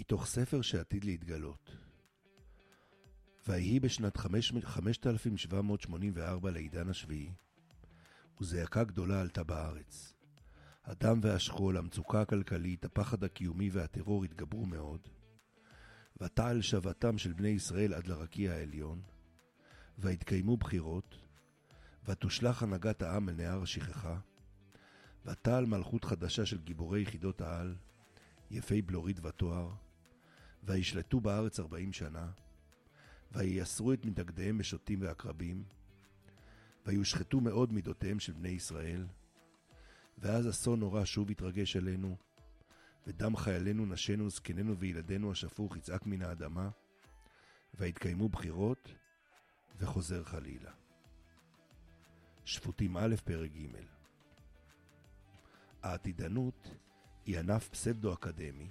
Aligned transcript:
מתוך 0.00 0.26
ספר 0.26 0.62
שעתיד 0.62 1.04
להתגלות. 1.04 1.76
ויהי 3.48 3.80
בשנת 3.80 4.16
5784 4.16 6.50
לעידן 6.50 6.88
השביעי, 6.88 7.32
וזעקה 8.40 8.84
גדולה 8.84 9.20
עלתה 9.20 9.44
בארץ. 9.44 10.14
הדם 10.84 11.20
והשכול, 11.22 11.76
המצוקה 11.76 12.20
הכלכלית, 12.20 12.84
הפחד 12.84 13.24
הקיומי 13.24 13.70
והטרור 13.72 14.24
התגברו 14.24 14.66
מאוד. 14.66 15.08
ותעל 16.20 16.62
שבתם 16.62 17.18
של 17.18 17.32
בני 17.32 17.48
ישראל 17.48 17.94
עד 17.94 18.06
לרקיע 18.06 18.52
העליון, 18.52 19.02
והתקיימו 19.98 20.56
בחירות, 20.56 21.16
ותושלך 22.04 22.62
הנהגת 22.62 23.02
העם 23.02 23.28
אל 23.28 23.34
נהר 23.34 23.62
השכחה, 23.62 24.18
ותעל 25.24 25.66
מלכות 25.66 26.04
חדשה 26.04 26.46
של 26.46 26.60
גיבורי 26.60 27.02
יחידות 27.02 27.40
העל, 27.40 27.74
יפי 28.50 28.82
בלורית 28.82 29.24
ותואר, 29.24 29.70
וישלטו 30.64 31.20
בארץ 31.20 31.60
ארבעים 31.60 31.92
שנה, 31.92 32.30
וייסרו 33.32 33.92
את 33.92 34.04
מתנגדיהם 34.04 34.58
בשוטים 34.58 35.02
ועקרבים, 35.02 35.64
ויושחתו 36.86 37.40
מאוד 37.40 37.72
מידותיהם 37.72 38.20
של 38.20 38.32
בני 38.32 38.48
ישראל, 38.48 39.06
ואז 40.18 40.48
אסון 40.48 40.80
נורא 40.80 41.04
שוב 41.04 41.30
יתרגש 41.30 41.76
עלינו, 41.76 42.16
ודם 43.06 43.36
חיילינו, 43.36 43.86
נשינו, 43.86 44.30
זקנינו 44.30 44.76
וילדינו 44.76 45.32
השפוך 45.32 45.76
יצעק 45.76 46.06
מן 46.06 46.22
האדמה, 46.22 46.70
ויתקיימו 47.74 48.28
בחירות, 48.28 48.94
וחוזר 49.78 50.24
חלילה. 50.24 50.70
שפוטים 52.44 52.96
א', 52.96 53.14
פרק 53.24 53.50
ג' 53.50 53.66
העתידנות 55.82 56.70
היא 57.26 57.38
ענף 57.38 57.68
פסבדו-אקדמי, 57.68 58.68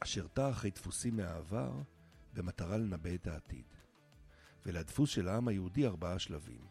אשר 0.00 0.26
טע 0.26 0.50
אחרי 0.50 0.70
דפוסים 0.70 1.16
מהעבר 1.16 1.72
במטרה 2.34 2.76
לנבא 2.76 3.14
את 3.14 3.26
העתיד. 3.26 3.64
ולדפוס 4.66 5.10
של 5.10 5.28
העם 5.28 5.48
היהודי 5.48 5.86
ארבעה 5.86 6.18
שלבים. 6.18 6.66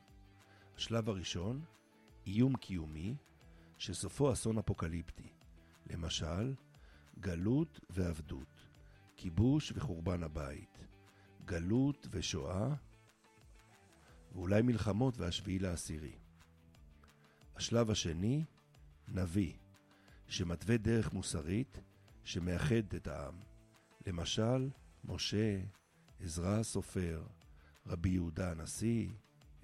השלב 0.75 1.09
הראשון, 1.09 1.61
איום 2.27 2.55
קיומי, 2.55 3.15
שסופו 3.77 4.33
אסון 4.33 4.57
אפוקליפטי. 4.57 5.29
למשל, 5.89 6.53
גלות 7.19 7.79
ועבדות, 7.89 8.67
כיבוש 9.15 9.71
וחורבן 9.75 10.23
הבית, 10.23 10.77
גלות 11.45 12.07
ושואה, 12.11 12.73
ואולי 14.31 14.61
מלחמות 14.61 15.17
והשביעי 15.17 15.59
לעשירי. 15.59 16.15
השלב 17.55 17.91
השני, 17.91 18.45
נביא, 19.07 19.53
שמתווה 20.27 20.77
דרך 20.77 21.13
מוסרית 21.13 21.79
שמאחדת 22.27 22.95
את 22.95 23.07
העם. 23.07 23.39
למשל, 24.07 24.69
משה, 25.03 25.61
עזרא 26.19 26.59
הסופר, 26.59 27.23
רבי 27.85 28.09
יהודה 28.09 28.51
הנשיא, 28.51 29.09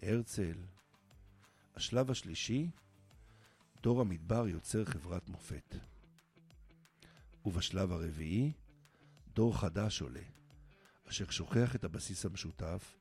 הרצל. 0.01 0.57
השלב 1.75 2.11
השלישי, 2.11 2.69
דור 3.81 4.01
המדבר 4.01 4.47
יוצר 4.47 4.85
חברת 4.85 5.29
מופת. 5.29 5.75
ובשלב 7.45 7.91
הרביעי, 7.91 8.51
דור 9.33 9.59
חדש 9.59 10.01
עולה, 10.01 10.23
אשר 11.09 11.29
שוכח 11.29 11.75
את 11.75 11.83
הבסיס 11.83 12.25
המשותף 12.25 12.97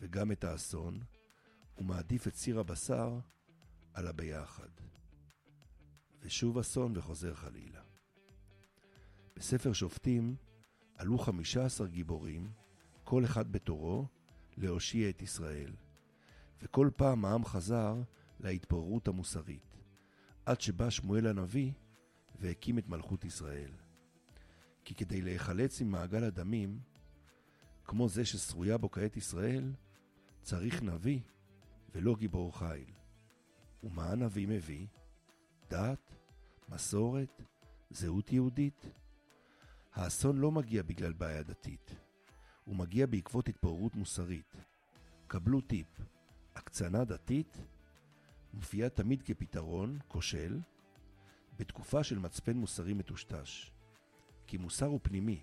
וגם 0.00 0.32
את 0.32 0.44
האסון, 0.44 1.00
ומעדיף 1.78 2.28
את 2.28 2.34
סיר 2.34 2.60
הבשר 2.60 3.18
על 3.94 4.06
הביחד. 4.06 4.70
ושוב 6.20 6.58
אסון 6.58 6.92
וחוזר 6.96 7.34
חלילה. 7.34 7.87
בספר 9.38 9.72
שופטים 9.72 10.36
עלו 10.94 11.18
חמישה 11.18 11.64
עשר 11.64 11.86
גיבורים, 11.86 12.50
כל 13.04 13.24
אחד 13.24 13.52
בתורו, 13.52 14.06
להושיע 14.56 15.10
את 15.10 15.22
ישראל. 15.22 15.72
וכל 16.62 16.90
פעם 16.96 17.24
העם 17.24 17.44
חזר 17.44 17.96
להתפוררות 18.40 19.08
המוסרית, 19.08 19.76
עד 20.46 20.60
שבא 20.60 20.90
שמואל 20.90 21.26
הנביא 21.26 21.72
והקים 22.40 22.78
את 22.78 22.88
מלכות 22.88 23.24
ישראל. 23.24 23.70
כי 24.84 24.94
כדי 24.94 25.22
להיחלץ 25.22 25.80
ממעגל 25.80 26.24
הדמים, 26.24 26.80
כמו 27.84 28.08
זה 28.08 28.24
ששרויה 28.24 28.78
בו 28.78 28.90
כעת 28.90 29.16
ישראל, 29.16 29.72
צריך 30.42 30.82
נביא 30.82 31.20
ולא 31.94 32.16
גיבור 32.16 32.58
חיל. 32.58 32.92
ומה 33.82 34.10
הנביא 34.10 34.48
מביא? 34.48 34.86
דת, 35.70 36.14
מסורת, 36.68 37.42
זהות 37.90 38.32
יהודית. 38.32 38.86
האסון 39.98 40.38
לא 40.38 40.50
מגיע 40.50 40.82
בגלל 40.82 41.12
בעיה 41.12 41.42
דתית, 41.42 41.94
הוא 42.64 42.76
מגיע 42.76 43.06
בעקבות 43.06 43.48
התפוררות 43.48 43.94
מוסרית. 43.94 44.56
קבלו 45.26 45.60
טיפ, 45.60 46.00
הקצנה 46.54 47.04
דתית 47.04 47.58
מופיעה 48.52 48.88
תמיד 48.88 49.22
כפתרון 49.22 49.98
כושל 50.08 50.60
בתקופה 51.58 52.04
של 52.04 52.18
מצפן 52.18 52.56
מוסרי 52.56 52.94
מטושטש. 52.94 53.70
כי 54.46 54.56
מוסר 54.56 54.86
הוא 54.86 55.00
פנימי, 55.02 55.42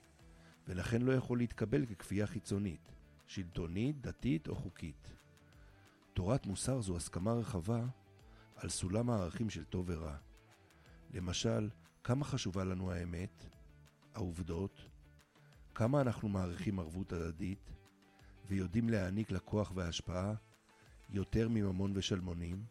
ולכן 0.67 1.01
לא 1.01 1.11
יכול 1.11 1.37
להתקבל 1.37 1.85
ככפייה 1.85 2.27
חיצונית, 2.27 2.91
שלטונית, 3.27 4.01
דתית 4.01 4.47
או 4.47 4.55
חוקית. 4.55 5.13
תורת 6.13 6.45
מוסר 6.45 6.81
זו 6.81 6.95
הסכמה 6.97 7.33
רחבה 7.33 7.85
על 8.55 8.69
סולם 8.69 9.09
הערכים 9.09 9.49
של 9.49 9.63
טוב 9.63 9.85
ורע. 9.89 10.17
למשל, 11.13 11.69
כמה 12.03 12.25
חשובה 12.25 12.63
לנו 12.63 12.91
האמת, 12.91 13.54
העובדות, 14.15 14.81
כמה 15.75 16.01
אנחנו 16.01 16.29
מעריכים 16.29 16.79
ערבות 16.79 17.13
הדדית, 17.13 17.71
ויודעים 18.47 18.89
להעניק 18.89 19.31
לכוח 19.31 19.71
וההשפעה 19.75 20.33
יותר 21.09 21.49
מממון 21.49 21.91
ושלמונים. 21.95 22.65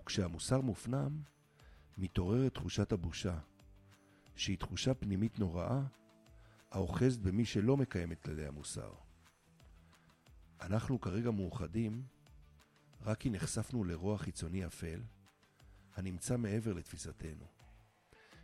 וכשהמוסר 0.00 0.60
מופנם, 0.60 1.22
מתעוררת 1.98 2.54
תחושת 2.54 2.92
הבושה, 2.92 3.38
שהיא 4.36 4.58
תחושה 4.58 4.94
פנימית 4.94 5.38
נוראה, 5.38 5.82
האוחזת 6.70 7.20
במי 7.20 7.44
שלא 7.44 7.76
מקיים 7.76 8.12
את 8.12 8.20
כללי 8.20 8.46
המוסר. 8.46 8.92
אנחנו 10.60 11.00
כרגע 11.00 11.30
מאוחדים 11.30 12.02
רק 13.02 13.18
כי 13.18 13.30
נחשפנו 13.30 13.84
לרוע 13.84 14.18
חיצוני 14.18 14.66
אפל, 14.66 15.00
הנמצא 15.96 16.36
מעבר 16.36 16.72
לתפיסתנו. 16.72 17.61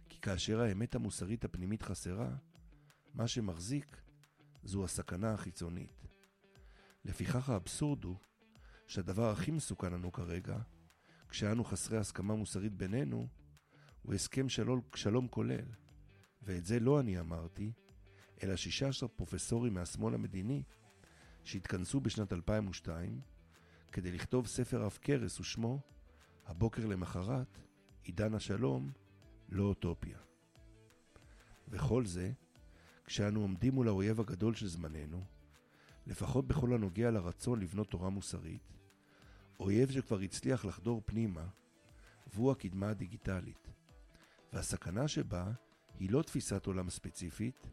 כי 0.09 0.21
כאשר 0.21 0.61
האמת 0.61 0.95
המוסרית 0.95 1.45
הפנימית 1.45 1.83
חסרה, 1.83 2.31
מה 3.15 3.29
שמחזיק 3.29 4.01
זו 4.65 4.85
הסכנה 4.85 5.35
החיצונית. 5.35 6.07
לפיכך 7.05 7.49
האבסורד 7.49 8.05
הוא 8.05 8.17
שהדבר 8.87 9.31
הכי 9.31 9.51
מסוכן 9.51 9.93
לנו 9.93 10.13
כרגע, 10.13 10.59
כשאנו 11.29 11.65
חסרי 11.65 11.99
הסכמה 11.99 12.35
מוסרית 12.35 12.73
בינינו, 12.73 13.29
הוא 14.03 14.15
הסכם 14.15 14.49
שלום, 14.49 14.81
שלום 14.95 15.29
כולל. 15.29 15.65
ואת 16.43 16.65
זה 16.65 16.81
לא 16.81 17.01
אני 17.01 17.21
אמרתי, 17.21 17.73
אלא 18.43 18.57
16 18.57 19.09
פרופסורים 19.09 19.75
מהשמאל 19.75 20.15
המדיני 20.15 20.63
שהתכנסו 21.45 22.01
בשנת 22.01 22.33
2002 22.33 23.21
כדי 23.93 24.13
לכתוב 24.13 24.47
ספר 24.47 24.85
עב 24.85 24.99
כרס 25.03 25.41
ושמו 25.41 25.81
הבוקר 26.47 26.87
למחרת, 26.87 27.59
עידן 28.03 28.35
השלום, 28.35 28.91
לא 29.49 29.65
אוטופיה. 29.65 30.19
וכל 31.69 32.07
זה, 32.07 32.33
כשאנו 33.05 33.41
עומדים 33.41 33.75
מול 33.75 33.89
האויב 33.89 34.21
הגדול 34.21 34.55
של 34.55 34.67
זמננו, 34.67 35.25
לפחות 36.07 36.47
בכל 36.47 36.75
הנוגע 36.75 37.11
לרצון 37.11 37.61
לבנות 37.61 37.91
תורה 37.91 38.09
מוסרית, 38.09 38.73
אויב 39.61 39.91
שכבר 39.91 40.19
הצליח 40.19 40.65
לחדור 40.65 41.03
פנימה, 41.07 41.47
והוא 42.27 42.53
הקדמה 42.53 42.91
הדיגיטלית. 42.91 43.69
והסכנה 44.53 45.09
שבה 45.09 45.53
היא 45.99 46.11
לא 46.11 46.23
תפיסת 46.23 46.67
עולם 46.67 46.91
ספציפית, 46.91 47.67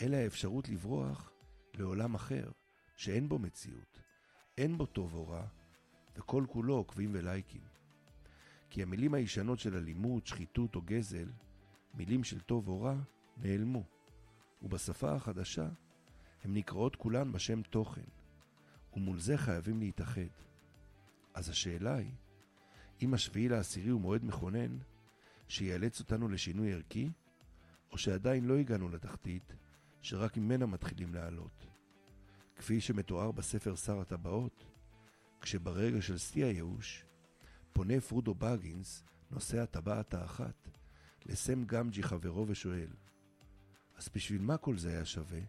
אלא 0.00 0.16
האפשרות 0.16 0.68
לברוח 0.68 1.32
לעולם 1.74 2.14
אחר, 2.14 2.50
שאין 2.96 3.28
בו 3.28 3.38
מציאות, 3.38 4.00
אין 4.58 4.78
בו 4.78 4.86
טוב 4.86 5.14
או 5.14 5.28
רע, 5.28 5.46
וכל 6.16 6.44
כולו 6.48 6.74
עוקבים 6.74 7.10
ולייקים. 7.12 7.79
כי 8.70 8.82
המילים 8.82 9.14
הישנות 9.14 9.58
של 9.58 9.76
אלימות, 9.76 10.26
שחיתות 10.26 10.74
או 10.76 10.82
גזל, 10.82 11.28
מילים 11.94 12.24
של 12.24 12.40
טוב 12.40 12.68
או 12.68 12.82
רע, 12.82 12.96
נעלמו, 13.36 13.84
ובשפה 14.62 15.12
החדשה 15.12 15.68
הן 16.44 16.54
נקראות 16.54 16.96
כולן 16.96 17.32
בשם 17.32 17.62
תוכן, 17.62 18.04
ומול 18.92 19.18
זה 19.18 19.38
חייבים 19.38 19.80
להתאחד. 19.80 20.30
אז 21.34 21.48
השאלה 21.48 21.94
היא, 21.94 22.12
אם 23.02 23.14
השביעי 23.14 23.48
לעשירי 23.48 23.90
הוא 23.90 24.00
מועד 24.00 24.24
מכונן, 24.24 24.78
שיאלץ 25.48 26.00
אותנו 26.00 26.28
לשינוי 26.28 26.72
ערכי, 26.72 27.10
או 27.92 27.98
שעדיין 27.98 28.44
לא 28.44 28.58
הגענו 28.58 28.88
לתחתית, 28.88 29.52
שרק 30.02 30.36
ממנה 30.36 30.66
מתחילים 30.66 31.14
לעלות. 31.14 31.66
כפי 32.56 32.80
שמתואר 32.80 33.32
בספר 33.32 33.76
שר 33.76 34.00
הטבעות, 34.00 34.64
כשברגע 35.40 36.02
של 36.02 36.18
שיא 36.18 36.44
הייאוש, 36.44 37.04
פונה 37.80 38.00
פרודו 38.00 38.34
בגינס, 38.34 39.04
נושא 39.30 39.58
הטבעת 39.58 40.14
האחת, 40.14 40.68
לסם 41.26 41.64
גמג'י 41.64 42.02
חברו 42.02 42.48
ושואל, 42.48 42.90
אז 43.96 44.08
בשביל 44.14 44.42
מה 44.42 44.56
כל 44.56 44.76
זה 44.76 44.90
היה 44.90 45.04
שווה? 45.04 45.40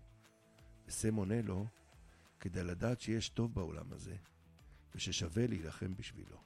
וסם 0.87 1.15
עונה 1.15 1.41
לו, 1.41 1.67
כדי 2.39 2.63
לדעת 2.63 3.01
שיש 3.01 3.29
טוב 3.29 3.53
בעולם 3.53 3.93
הזה, 3.93 4.15
וששווה 4.95 5.47
להילחם 5.47 5.95
בשבילו. 5.95 6.37